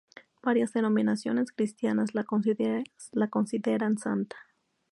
[0.41, 4.35] Varias denominaciones cristianas la consideran santa.